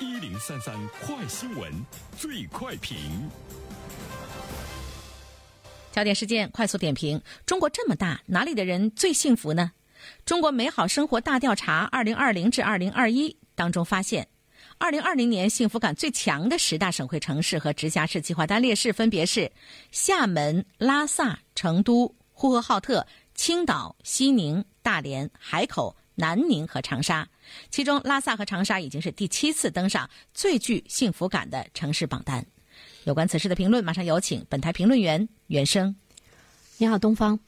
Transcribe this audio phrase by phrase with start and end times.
[0.00, 1.72] 一零三三快新闻，
[2.18, 2.98] 最快评。
[5.92, 9.70] 焦点事件快速点评：中国这么大，哪里的人最幸福呢？
[10.26, 14.26] 中国美好生活大调查二零二零至二零二一当中发现，
[14.78, 19.52] 二零二零年幸福感最强的十大省会城市和直辖市计划单列市分别是
[19.92, 23.06] 厦门、拉萨、成都、呼和浩特、
[23.36, 27.28] 青岛、西宁、大连、海口、南宁和长沙。
[27.70, 32.44] 其中，拉萨和长沙已经是第七次登上最具幸福感的城市榜单。
[33.04, 35.94] 有关此事的评论，马上有请本台评论员袁生。
[36.78, 37.38] 你好，东方。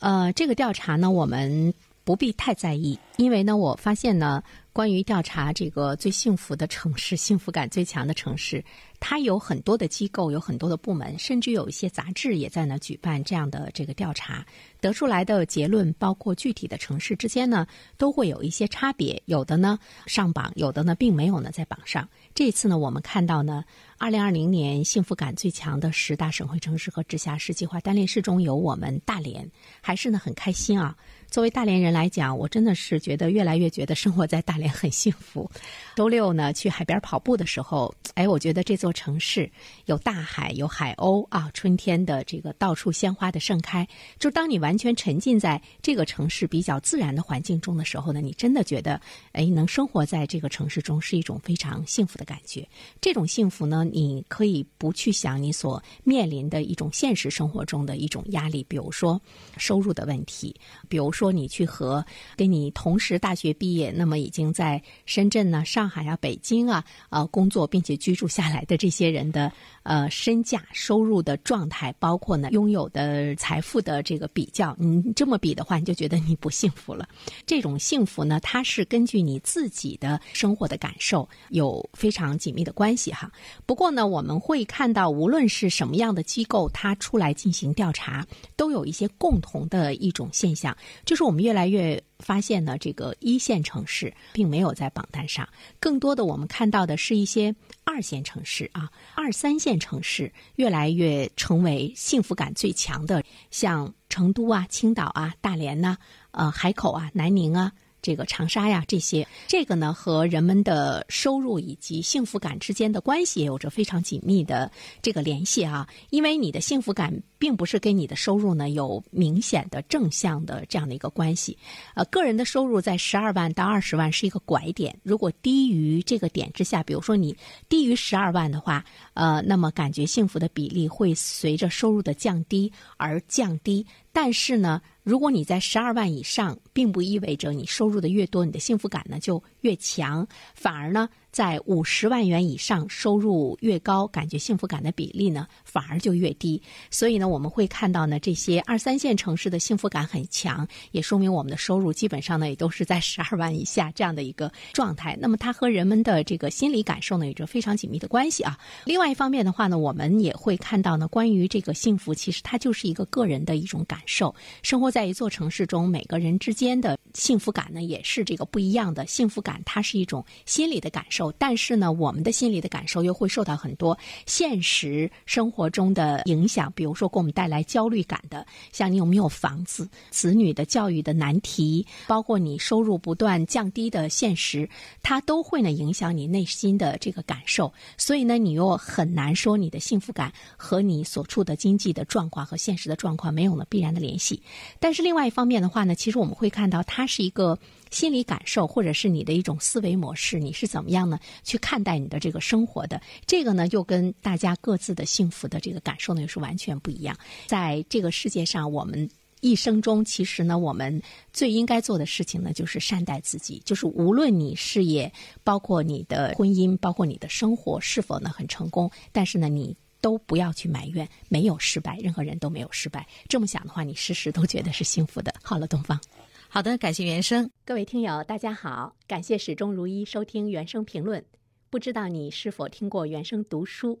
[0.00, 4.40] 呃，这个调查呢，我们不必太在意，因为呢，我发现呢，
[4.72, 8.64] 关于调查这个最幸福的城市、 幸福感最强的城市，
[9.00, 14.46] 它有很多的机构，有很多的部门，甚至有一些杂志也在呢举办这样的这个调查。
[14.80, 19.76] 得出来的结论，包括具体的城市之间呢，都会有一些差别，有的呢
[20.06, 22.08] 上榜，有的呢并没有呢在榜上。
[22.36, 23.64] 这次呢，我们看到呢，
[23.98, 30.96] 二零二零年幸福感最强的十大省会城市和直辖市计划单列市中有我们大连，还是呢很开心啊。
[31.28, 35.50] 作为大连人来讲，我真的是觉得越来越觉得生活在大连很幸福。
[35.96, 39.50] 周六呢去海边跑步的时候，哎，我觉得这座城市
[39.86, 43.86] 有大海，有海鸥啊，春天的这个到处鲜花的盛开。
[44.18, 49.00] 就当你完全沉浸在这个城市比较自然的环境中的时候呢，你真的觉得，
[49.32, 52.68] 哎，能生活在这个城市中是一种非常幸福的感觉。
[53.00, 59.20] 这种幸福呢，你可以不去想你所面临的一种现实生活中的一种压力，比如说
[59.56, 60.54] 收入的问题，
[60.88, 61.10] 比如。
[61.10, 62.04] 说你去和
[62.36, 77.08] 跟你同时大学毕业，那么已经在深圳呢、上海啊、北京啊呃工作并且居住下来的这些人的呃身价、收入的状态，包括呢拥有的财富的这个比较，你这么比的话，你就觉得你不幸福了。
[77.46, 83.30] 这种幸福呢，它是根据你自己的生活的感受有非常紧密的关系哈。
[83.66, 88.26] 不过呢，我们会看到，无论是什么样的机构，它出来进行调查，
[88.56, 90.76] 都有一些共同的一种现象。
[91.04, 95.48] 就是我们越来越发现呢，这个一线城市并没有在榜单上，
[95.78, 105.96] 更多的我们看到的是一些二线城市啊，二三线城市越来越成为幸福感最强的，像成都啊、青岛啊、大连呐、
[106.32, 107.72] 呃海口啊、南宁啊。
[108.00, 114.70] 这个长沙呀，这些这个呢，和人们的收入以及幸福感之间的关系也有着非常紧密的
[115.02, 115.86] 这个联系啊。
[116.10, 121.56] 因为你的幸福感并不是跟你的收入呢有明显的正向的这样的一个关系。
[121.94, 127.36] 呃，个人的收入在十二万到二十万是一个拐点，如果低于这个点之下，比如说你
[127.68, 128.84] 低于十二万的话，
[129.14, 133.86] 呃，那么感觉幸福的比例会随着收入的降低而降低。
[134.10, 141.08] 但是呢，如果你在十二万以上，并不意味着你收入的越多，你的幸福感呢就越强，反而呢。
[141.30, 146.60] 在五十万元以上，收入越高，感觉幸福感的比例呢反而就越低。
[146.90, 155.16] 所以呢，我们会看到呢，这些二三线城市的幸福感很强，也说明我们的收入基本上呢也都是在 十二万以下这样的一个状态。
[155.20, 158.58] 那么它和人们的这个心理感受呢有着非常紧密的关系啊。
[158.84, 164.34] 另外一方面的话呢，我们也会看到呢，关于这个幸福，其实它就是一个个人的一种感受。
[164.62, 169.06] 生活在一座城市中，每个人之间的幸福感呢也是这个不一样的。
[169.06, 171.32] 幸福感它是一种心理的感受。
[171.32, 173.96] 但是呢，我们的心理的感受又会受到很多
[174.26, 184.70] 现实生活中的影响，比如说给我们带来焦虑感的，像你有没有房子、子女的教育的难题，包括你收入不断降低的现实，
[185.02, 187.72] 它都会呢影响你内心的这个感受。
[187.96, 194.40] 所以呢，你又很难说你的幸福感和你所处的经济的状况和现实的状况没有了必然的联系。
[194.78, 197.58] 但是另外一方面的话呢，其实我们会看到它是一个。
[197.90, 201.18] 心理感受，或者是你的一种思维模式，你是怎么样呢？
[201.42, 207.07] 去看待你的这个生活的这个呢，又跟大家各自的幸福的这个感受呢，又是完全不一样。
[207.46, 209.08] 在这个世界上，我们
[209.40, 211.00] 一生中，其实呢，我们
[211.32, 213.62] 最应该做的事情呢，就是善待自己。
[213.64, 215.12] 就是无论你事业，
[215.44, 223.06] 包括你的婚姻，包括你的生活是否呢很成功，但是呢，你都不要去埋怨没有失败，任何人都没有失败。
[223.28, 225.32] 这么想的话，你时时都觉得是幸福的。
[225.42, 226.00] 好了，东方。
[226.48, 227.48] 好的，感谢原生。
[227.64, 231.24] 各位听友，大家好，感谢始终如一收听原生评论。
[231.70, 234.00] 不知道你是否听过原生读书？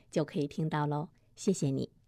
[0.11, 1.09] 就可以听到喽。
[1.35, 2.00] 谢谢你。